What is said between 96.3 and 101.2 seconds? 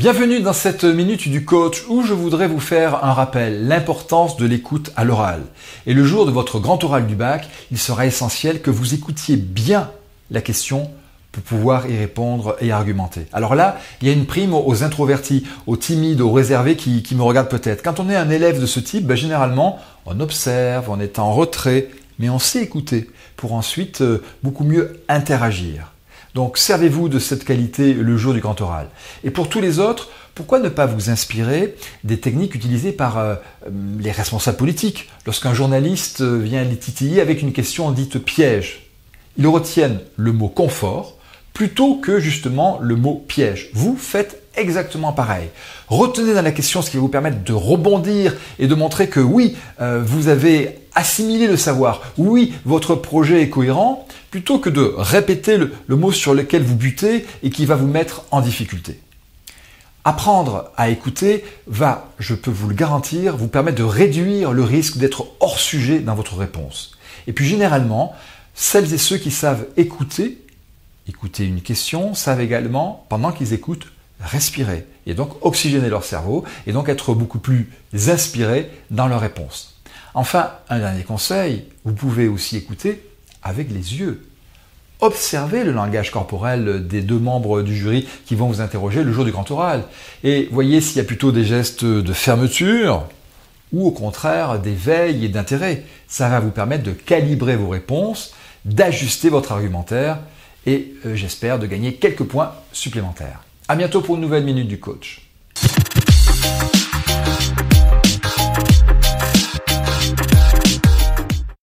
vous permettre de calibrer vos réponses, d'ajuster votre argumentaire et euh,